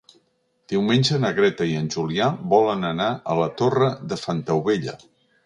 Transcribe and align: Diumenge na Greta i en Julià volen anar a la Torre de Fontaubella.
Diumenge 0.71 1.19
na 1.25 1.29
Greta 1.39 1.67
i 1.73 1.75
en 1.81 1.89
Julià 1.97 2.31
volen 2.55 2.89
anar 2.93 3.11
a 3.35 3.37
la 3.43 3.49
Torre 3.61 3.93
de 4.15 4.21
Fontaubella. 4.25 4.99